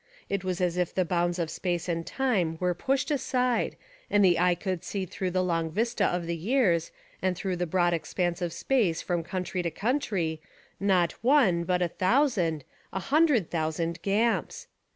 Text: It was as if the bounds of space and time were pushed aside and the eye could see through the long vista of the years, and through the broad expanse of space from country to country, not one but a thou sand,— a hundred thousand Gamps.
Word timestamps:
It 0.29 0.43
was 0.43 0.59
as 0.61 0.77
if 0.77 0.95
the 0.95 1.05
bounds 1.05 1.37
of 1.37 1.51
space 1.51 1.87
and 1.87 2.03
time 2.03 2.57
were 2.59 2.73
pushed 2.73 3.11
aside 3.11 3.75
and 4.09 4.25
the 4.25 4.39
eye 4.39 4.55
could 4.55 4.83
see 4.83 5.05
through 5.05 5.29
the 5.29 5.43
long 5.43 5.69
vista 5.69 6.05
of 6.07 6.25
the 6.25 6.35
years, 6.35 6.91
and 7.21 7.35
through 7.35 7.57
the 7.57 7.67
broad 7.67 7.93
expanse 7.93 8.41
of 8.41 8.51
space 8.51 9.03
from 9.03 9.23
country 9.23 9.61
to 9.61 9.69
country, 9.69 10.41
not 10.79 11.11
one 11.23 11.65
but 11.65 11.83
a 11.83 11.91
thou 11.99 12.25
sand,— 12.25 12.63
a 12.91 12.99
hundred 12.99 13.51
thousand 13.51 14.01
Gamps. 14.01 14.65